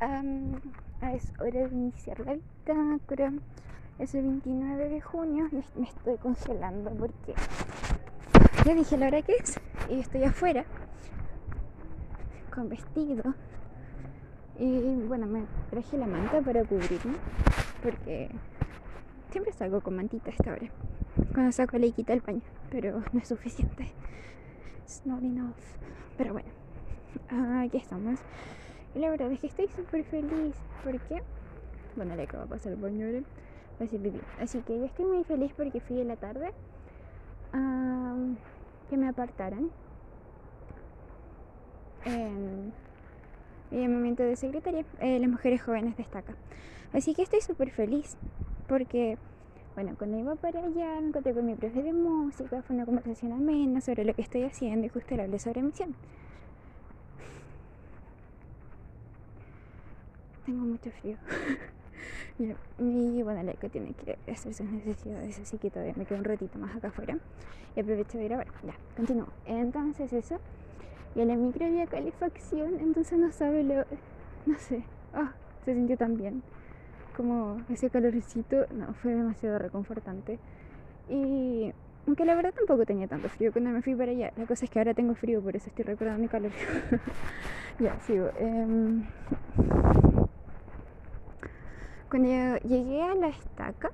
[0.00, 3.32] es hora de iniciar la bitácora.
[3.98, 7.34] Es el 29 de junio me estoy congelando porque
[8.64, 9.60] ya dije la hora que es
[9.90, 10.64] y estoy afuera
[12.54, 13.34] con vestido.
[14.58, 17.16] Y bueno, me traje la manta para cubrirme
[17.82, 18.30] porque
[19.30, 20.70] siempre salgo con mantita a esta hora.
[21.34, 23.92] Cuando saco la quita el paño, pero no es suficiente.
[24.82, 25.56] It's not enough.
[26.16, 26.48] Pero bueno,
[27.60, 28.18] aquí estamos.
[28.94, 30.54] Y la verdad es que estoy súper feliz
[30.84, 31.22] porque,
[31.96, 33.22] bueno, le acabo de pasar el baño ahora.
[34.40, 36.52] Así que yo estoy muy feliz porque fui en la tarde
[37.52, 38.14] a
[38.90, 39.70] que me apartaran
[42.04, 42.72] en
[43.70, 44.84] mi momento de secretaria.
[45.00, 46.34] Eh, las mujeres jóvenes destaca.
[46.92, 48.16] Así que estoy súper feliz
[48.68, 49.16] porque,
[49.74, 53.32] bueno, cuando iba para allá me encontré con mi profe de música, fue una conversación
[53.32, 55.94] amena sobre lo que estoy haciendo y justo le hablé sobre misión.
[60.50, 61.16] Tengo mucho frío.
[62.80, 66.58] y bueno, que tiene que hacer sus necesidades, así que todavía me quedo un ratito
[66.58, 67.16] más acá afuera
[67.76, 68.48] y aprovecho de grabar.
[68.66, 69.28] Ya, continúo.
[69.46, 70.40] Entonces eso.
[71.14, 73.84] Y en la micro había calefacción, entonces no sabe lo...
[74.46, 74.82] No sé.
[75.14, 75.34] Ah,
[75.64, 76.42] se sintió tan bien.
[77.16, 80.40] Como ese calorcito, no, fue demasiado reconfortante.
[81.08, 81.72] Y
[82.08, 84.32] aunque la verdad tampoco tenía tanto frío cuando me fui para allá.
[84.36, 86.50] La cosa es que ahora tengo frío, por eso estoy recordando mi calor.
[87.78, 88.30] ya, sigo.
[88.36, 89.00] Eh,
[92.10, 93.92] cuando llegué a la estaca,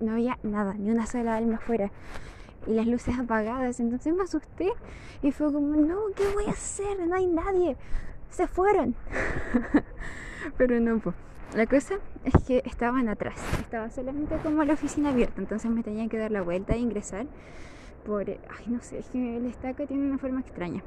[0.00, 1.90] no había nada, ni una sola alma afuera.
[2.66, 3.78] Y las luces apagadas.
[3.78, 4.72] Entonces me asusté
[5.22, 7.06] y fue como, no, ¿qué voy a hacer?
[7.06, 7.76] No hay nadie.
[8.30, 8.94] Se fueron.
[10.56, 11.14] Pero no, pues.
[11.54, 13.36] La cosa es que estaban atrás.
[13.60, 15.40] Estaba solamente como la oficina abierta.
[15.40, 17.26] Entonces me tenían que dar la vuelta e ingresar
[18.04, 18.28] por...
[18.28, 20.82] Ay, no sé, es que la estaca tiene una forma extraña.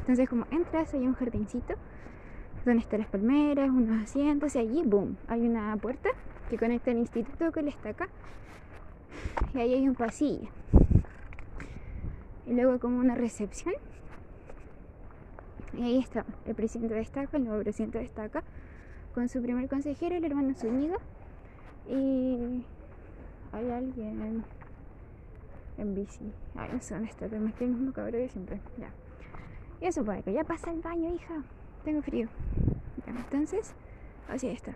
[0.00, 1.74] Entonces como entras, hay un jardincito
[2.64, 6.10] donde están las palmeras, unos asientos y allí, boom, hay una puerta
[6.48, 8.08] que conecta el instituto con la estaca
[9.54, 10.48] y ahí hay un pasillo.
[12.46, 13.74] Y luego como una recepción.
[15.74, 18.42] Y ahí está el presidente de estaca, el nuevo presidente de estaca,
[19.14, 20.98] con su primer consejero, el hermano Zúñiga.
[21.88, 22.64] Y
[23.52, 24.44] hay alguien
[25.78, 26.32] en bici.
[26.54, 28.60] Ay, no sé dónde está, pero me estoy el mismo cabrón de siempre.
[28.78, 28.90] Ya.
[29.80, 31.42] Y eso puede que ya pasa el baño, hija
[31.84, 32.28] tengo frío.
[33.06, 33.72] entonces,
[34.28, 34.74] así está.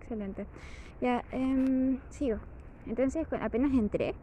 [0.00, 0.46] Excelente.
[1.00, 2.38] Ya, em, sigo.
[2.86, 4.14] Entonces, apenas entré,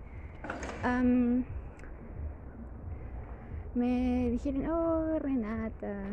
[3.74, 6.04] me dijeron, oh, Renata,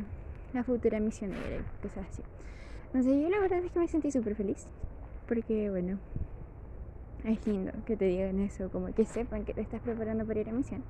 [0.52, 2.22] la futura misionera, cosas así.
[2.86, 4.66] Entonces, yo la verdad es que me sentí súper feliz.
[5.26, 5.98] Porque, bueno,
[7.24, 10.48] es lindo que te digan eso, como que sepan que te estás preparando para ir
[10.48, 10.82] a misión.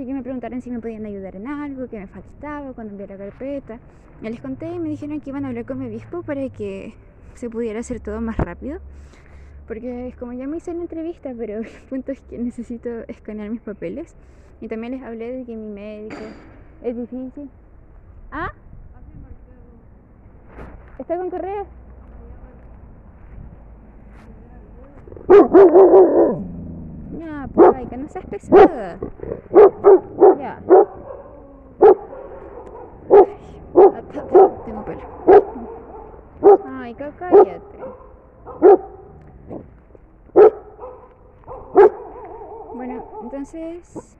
[0.00, 3.06] Así que me preguntaron si me podían ayudar en algo, que me faltaba, cuando envié
[3.06, 3.78] la carpeta.
[4.22, 6.94] Ya les conté y me dijeron que iban a hablar con mi obispo para que
[7.34, 8.80] se pudiera hacer todo más rápido.
[9.68, 13.50] Porque es como ya me hice la entrevista, pero el punto es que necesito escanear
[13.50, 14.14] mis papeles.
[14.62, 16.16] Y también les hablé de que mi médico
[16.82, 17.50] es difícil.
[18.32, 18.54] ¿Ah?
[20.98, 21.66] ¿Está con correa?
[27.20, 28.98] Ya, pues, que no seas pesada.
[30.38, 30.58] Ya.
[34.64, 35.02] tengo pelo.
[36.66, 37.78] Ay, cállate.
[42.74, 44.16] Bueno, entonces.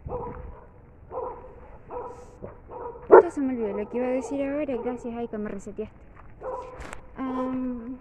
[3.23, 4.77] Ya se me olvidó lo que iba a decir ahora.
[4.85, 5.97] Gracias, ay, que me reseteaste.
[7.19, 7.97] Um,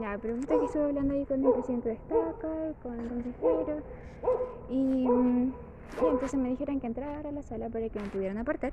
[0.00, 3.82] la pregunta que estuve hablando ahí con el presidente de Estaca, con el consejero,
[4.68, 5.06] y,
[6.00, 8.72] entonces me dijeron que entrara a la sala para que me pudieran apartar.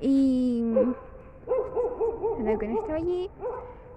[0.00, 0.74] Y
[2.42, 3.30] cuando estaba allí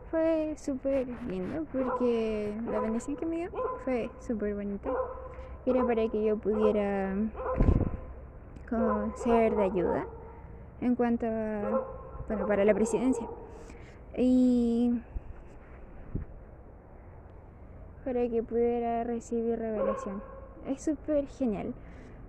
[0.10, 3.50] fue súper lindo porque la bendición que me dio
[3.84, 4.92] fue súper bonita.
[5.66, 7.16] Era para que yo pudiera
[9.16, 10.06] ser de ayuda
[10.82, 11.84] en cuanto a,
[12.28, 13.28] bueno, para la presidencia.
[14.18, 15.00] Y
[18.04, 20.22] para que pudiera recibir revelación.
[20.68, 21.74] Es súper genial.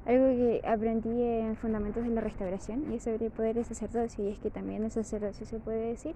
[0.07, 4.25] Algo que aprendí en Fundamentos de la Restauración y es sobre el poder de sacerdocio.
[4.25, 6.15] Y es que también el sacerdocio se puede decir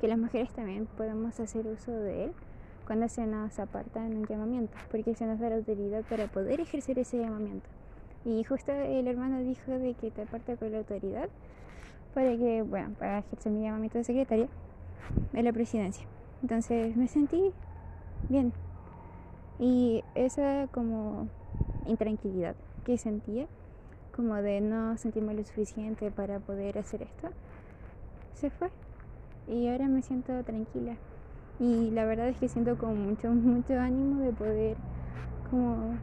[0.00, 2.32] que las mujeres también podemos hacer uso de él
[2.86, 6.98] cuando se nos aparta un llamamiento, porque se nos da la autoridad para poder ejercer
[6.98, 7.68] ese llamamiento.
[8.24, 11.28] Y justo el hermano dijo de que te aparta con la autoridad
[12.14, 14.48] para que, bueno, para ejercer mi llamamiento de secretaria
[15.34, 16.06] en la presidencia.
[16.40, 17.52] Entonces me sentí
[18.30, 18.52] bien,
[19.58, 21.28] y esa como
[21.86, 23.46] intranquilidad que sentía,
[24.14, 27.28] como de no sentirme lo suficiente para poder hacer esto,
[28.34, 28.70] se fue.
[29.48, 30.96] y ahora me siento tranquila.
[31.60, 34.76] Y la verdad es que siento como mucho, mucho ánimo de poder
[35.50, 35.98] como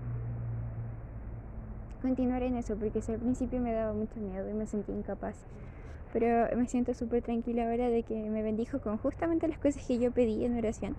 [2.01, 5.35] continuar en eso, porque al principio me daba mucho miedo y me sentía incapaz.
[6.13, 9.97] Pero me siento súper tranquila ahora de que me bendijo con justamente las cosas que
[9.97, 10.95] yo pedí en oración,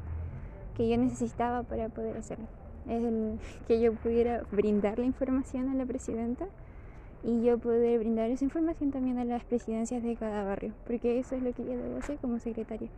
[0.76, 2.46] que yo necesitaba para poder hacerlo.
[2.88, 6.46] El que yo pudiera brindar la información a la presidenta
[7.24, 11.34] y yo poder brindar esa información también a las presidencias de cada barrio, porque eso
[11.34, 12.88] es lo que yo debo hacer como secretaria.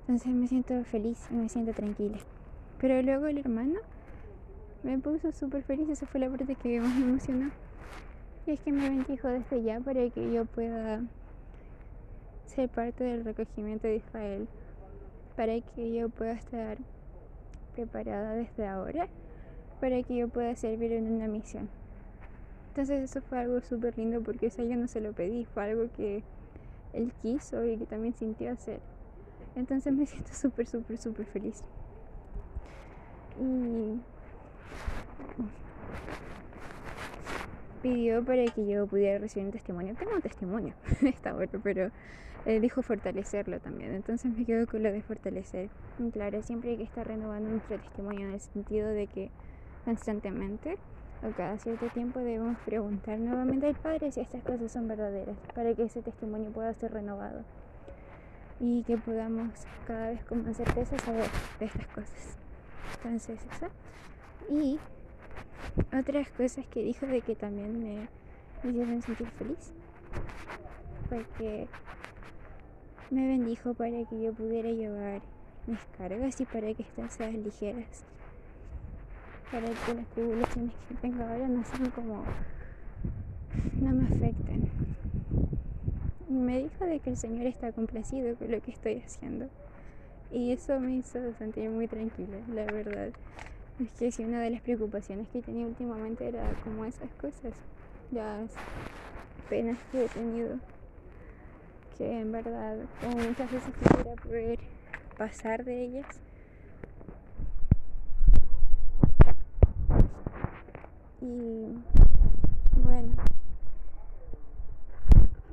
[0.00, 2.18] Entonces me siento feliz y me siento tranquila.
[2.78, 3.80] Pero luego el hermano
[4.82, 7.50] me puso súper feliz, esa fue la parte que más me emocionó.
[8.46, 11.02] Y es que me bendijo desde ya para que yo pueda
[12.46, 14.48] ser parte del recogimiento de Israel,
[15.38, 16.78] para que yo pueda estar
[17.76, 19.06] preparada desde ahora,
[19.80, 21.68] para que yo pueda servir en una misión.
[22.70, 25.92] Entonces eso fue algo súper lindo porque eso yo no se lo pedí, fue algo
[25.92, 26.24] que
[26.92, 28.80] él quiso y que también sintió hacer.
[29.54, 31.62] Entonces me siento súper, súper, súper feliz.
[33.40, 34.00] Y
[37.80, 39.94] pidió para que yo pudiera recibir un testimonio.
[39.96, 41.92] Tengo un testimonio, está bueno, pero
[42.48, 43.94] eh, dijo fortalecerlo también.
[43.94, 45.68] Entonces me quedo con lo de fortalecer.
[46.14, 49.30] claro, siempre hay que estar renovando nuestro testimonio en el sentido de que
[49.84, 50.78] constantemente
[51.22, 55.74] o cada cierto tiempo debemos preguntar nuevamente al Padre si estas cosas son verdaderas, para
[55.74, 57.42] que ese testimonio pueda ser renovado
[58.60, 59.50] y que podamos
[59.86, 61.28] cada vez con más certeza saber
[61.60, 62.38] de estas cosas.
[62.96, 63.66] Entonces, eso.
[64.50, 64.78] Y
[65.94, 68.08] otras cosas que dijo de que también me,
[68.68, 69.74] hicieron sentir feliz
[71.10, 71.68] fue que
[73.10, 75.22] me bendijo para que yo pudiera llevar
[75.66, 78.04] mis cargas y para que estas sean ligeras.
[79.50, 82.22] Para que las tribulaciones que tengo ahora no sean como
[83.80, 84.68] no me afecten.
[86.28, 89.48] Y me dijo de que el Señor está complacido con lo que estoy haciendo.
[90.30, 93.10] Y eso me hizo sentir muy tranquila la verdad.
[93.80, 97.54] Es que si una de las preocupaciones que tenía últimamente era como esas cosas
[98.10, 98.50] las
[99.48, 100.58] penas que he tenido
[101.98, 104.58] que en verdad muchas veces quisiera poder
[105.18, 106.06] pasar de ellas
[111.20, 111.74] Y
[112.84, 113.12] bueno,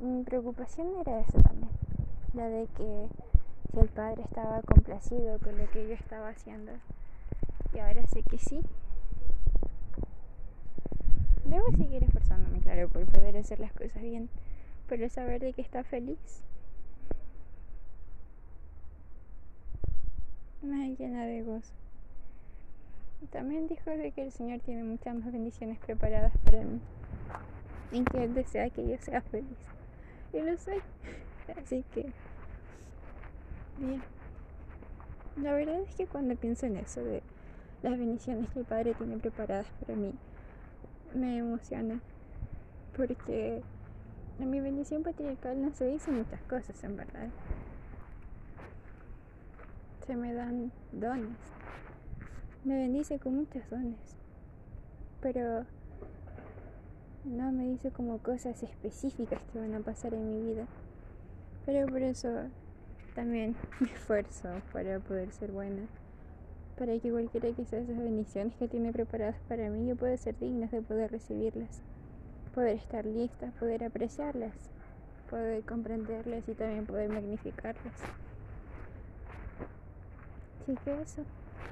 [0.01, 1.71] mi preocupación era eso también,
[2.33, 3.09] la de que
[3.71, 6.71] si el padre estaba complacido con lo que yo estaba haciendo.
[7.73, 8.61] Y ahora sé que sí.
[11.45, 14.29] Debo seguir esforzándome, claro, por poder hacer las cosas bien,
[14.87, 16.43] pero saber de que está feliz
[20.61, 21.73] me llena de gozo.
[23.31, 26.79] También dijo de que el Señor tiene muchas más bendiciones preparadas para mí
[27.91, 29.57] y que Él desea que yo sea feliz.
[30.33, 30.81] Y lo soy.
[31.57, 32.11] Así que,
[33.77, 34.01] bien.
[35.37, 37.21] La verdad es que cuando pienso en eso de
[37.83, 40.13] las bendiciones que el Padre tiene preparadas para mí,
[41.13, 41.99] me emociona.
[42.95, 43.61] Porque
[44.39, 47.29] en mi bendición patriarcal no se dicen muchas cosas, en verdad.
[50.05, 51.55] Se me dan dones
[52.65, 54.17] me bendice con muchos dones,
[55.21, 55.65] pero
[57.23, 60.65] no me dice como cosas específicas que van a pasar en mi vida.
[61.67, 62.27] Pero por eso
[63.13, 65.83] también me esfuerzo para poder ser buena,
[66.75, 70.35] para que cualquiera que sea esas bendiciones que tiene preparadas para mí, yo pueda ser
[70.39, 71.83] digna de poder recibirlas,
[72.55, 74.53] poder estar lista, poder apreciarlas,
[75.29, 77.93] poder comprenderlas y también poder magnificarlas.
[80.63, 81.23] Así que eso.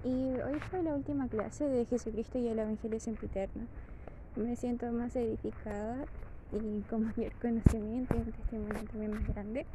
[0.03, 3.63] Y hoy fue la última clase de Jesucristo y el Evangelio sempiterno.
[4.35, 6.03] Me siento más edificada
[6.51, 9.65] y con mayor conocimiento y un testimonio también más grande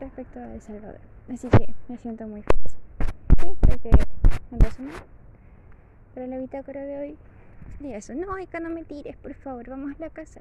[0.00, 1.00] respecto a El Salvador.
[1.32, 2.76] Así que me siento muy feliz.
[3.40, 3.90] Sí, creo que
[4.50, 4.94] en resumen,
[6.14, 7.18] para la bitácora de hoy,
[7.80, 8.14] y eso.
[8.14, 10.40] No, Eka, no me tires, por favor, vamos a la casa.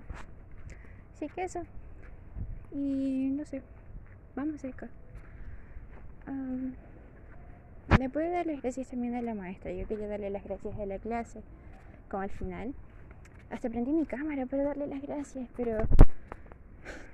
[1.14, 1.64] Así que eso.
[2.72, 3.62] Y no sé,
[4.36, 4.90] vamos Eka.
[8.00, 9.72] Le puedo dar las gracias también a la maestra.
[9.72, 11.42] Yo quería darle las gracias a la clase,
[12.10, 12.74] como al final.
[13.50, 15.78] Hasta prendí mi cámara para darle las gracias, pero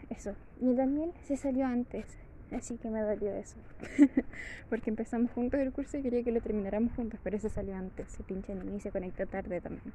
[0.10, 0.34] eso.
[0.60, 2.06] Y Daniel se salió antes,
[2.52, 3.58] así que me dolió eso.
[4.70, 8.12] Porque empezamos juntos el curso y quería que lo termináramos juntos, pero se salió antes.
[8.12, 9.94] Se pinche y se conectó tarde también.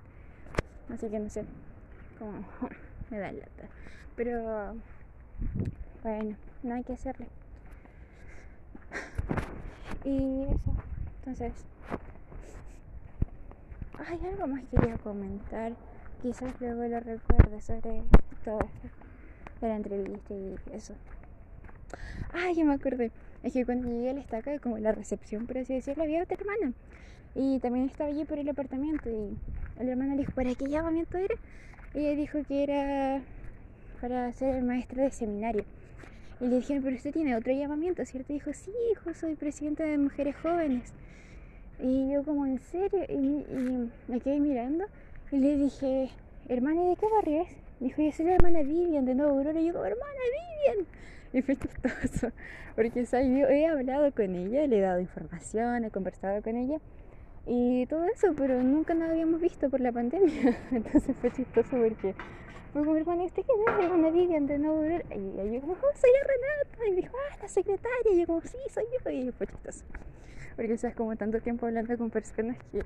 [0.89, 1.45] Así que no sé,
[2.19, 2.45] como
[3.11, 3.69] me da lata.
[4.15, 4.77] Pero
[6.03, 7.27] bueno, no hay que hacerle.
[10.05, 10.75] Y eso.
[11.19, 11.53] Entonces,
[13.99, 15.73] hay algo más que quería comentar.
[16.23, 18.03] Quizás luego lo recuerde sobre
[18.45, 18.89] todo esto
[19.61, 20.95] de la entrevista y eso.
[22.33, 23.11] Ah, ya me acordé.
[23.43, 26.73] Es que cuando llegué al estaca, como la recepción, por así decirlo, había otra hermana.
[27.35, 29.11] Y también estaba allí por el apartamento.
[29.11, 29.37] Y
[29.81, 31.35] el hermano le dijo, ¿para qué llamamiento era?
[31.95, 33.23] Y ella dijo que era
[34.01, 35.65] para ser maestra de seminario.
[36.41, 38.33] Y le dijeron, pero usted tiene otro llamamiento, ¿cierto?
[38.33, 40.93] Y dijo, sí, hijo, soy presidenta de mujeres jóvenes.
[41.79, 43.05] Y yo como, ¿en serio?
[43.09, 44.85] Y, me quedé mirando
[45.31, 46.11] y le dije,
[46.49, 47.49] hermana, ¿de qué barrio es?
[47.81, 49.61] Dijo, yo soy la hermana Vivian de Nuevo Aurora.
[49.61, 50.21] Y yo, hermana
[50.69, 50.87] Vivian.
[51.37, 52.33] Y fue chistoso,
[52.75, 56.81] porque yo he hablado con ella, le he dado información, he conversado con ella
[57.45, 60.57] y todo eso, pero nunca nos habíamos visto por la pandemia.
[60.73, 62.15] Entonces fue chistoso porque
[62.73, 63.85] fue como, hermana, ¿usted quién es?
[63.85, 65.05] Hermana Vivian de Nuevo Aurora.
[65.15, 66.89] Y yo como, soy la Renata.
[66.89, 68.13] Y me dijo, ah, la secretaria.
[68.13, 69.11] Y yo como, sí, soy yo.
[69.11, 69.85] Y fue chistoso.
[70.57, 72.83] Porque, o es como tanto tiempo hablando con personas que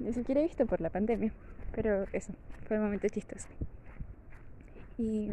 [0.00, 1.32] ni siquiera he visto por la pandemia.
[1.74, 2.34] Pero eso,
[2.66, 3.48] fue un momento chistoso.
[4.98, 5.32] Y.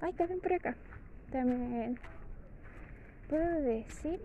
[0.00, 0.76] Ay, también por acá.
[1.30, 1.98] También.
[3.28, 4.20] Puedo decir.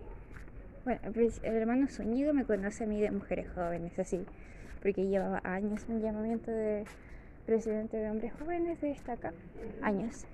[0.84, 4.24] Bueno, el hermano Soñido me conoce a mí de mujeres jóvenes, así.
[4.82, 6.84] Porque llevaba años en llamamiento de
[7.46, 9.32] presidente de hombres jóvenes de esta acá.
[9.82, 10.26] Años.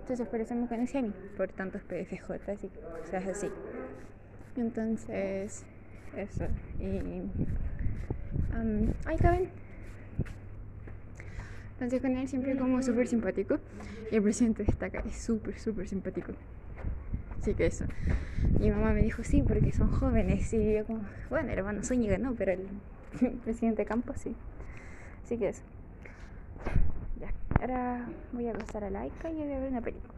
[0.00, 2.68] Entonces por eso me conocí a mí, por tantos PFJ y
[3.02, 3.50] cosas así.
[4.56, 5.64] Entonces,
[6.16, 6.44] eso.
[6.78, 7.20] Y.
[8.56, 9.50] Um, ay, caben.
[11.78, 13.60] Entonces con él siempre como súper simpático.
[14.10, 16.32] Y el presidente destaca, es súper, súper simpático.
[17.40, 17.84] Así que eso.
[18.58, 20.52] Mi mamá me dijo, sí, porque son jóvenes.
[20.52, 22.66] Y yo como, bueno, hermano Zúñiga no, pero el
[23.44, 24.34] presidente Campos sí.
[25.24, 25.62] Así que eso.
[27.20, 30.17] Ya, ahora voy a acostar a Laika y voy a ver una película.